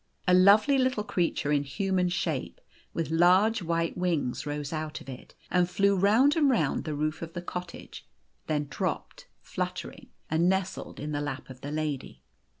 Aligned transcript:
A 0.27 0.33
lovely 0.33 0.79
little 0.79 1.03
creat 1.03 1.43
ure 1.43 1.53
in 1.53 1.61
human 1.61 2.09
shape, 2.09 2.59
with 2.91 3.11
large 3.11 3.61
white 3.61 3.95
wings, 3.95 4.47
rose 4.47 4.73
out 4.73 4.99
of 4.99 5.07
it, 5.07 5.35
and 5.51 5.69
flew 5.69 5.95
round 5.95 6.35
and 6.35 6.49
round 6.49 6.85
the 6.85 6.95
roof 6.95 7.21
of 7.21 7.33
the 7.33 7.41
cottage; 7.43 8.07
then 8.47 8.65
dropped, 8.67 9.27
fluttering, 9.43 10.07
and 10.27 10.49
nestled 10.49 10.99
in 10.99 11.11
the 11.11 11.21
lap 11.21 11.51
of 11.51 11.61
the 11.61 11.71
lady. 11.71 12.23